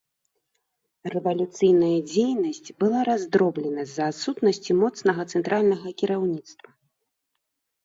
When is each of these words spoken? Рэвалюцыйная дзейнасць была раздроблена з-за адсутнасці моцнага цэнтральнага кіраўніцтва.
Рэвалюцыйная 1.15 1.97
дзейнасць 2.11 2.69
была 2.85 2.99
раздроблена 3.11 3.81
з-за 3.91 4.03
адсутнасці 4.15 4.71
моцнага 4.81 5.29
цэнтральнага 5.35 5.87
кіраўніцтва. 6.03 6.69